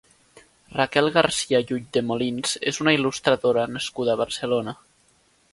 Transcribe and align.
Raquel 0.79 1.09
García 1.17 1.59
i 1.67 1.75
Ulldemolins 1.77 2.57
és 2.73 2.81
una 2.87 2.97
il·lustradora 2.99 3.69
nascuda 3.77 4.17
a 4.17 4.21
Barcelona. 4.27 4.79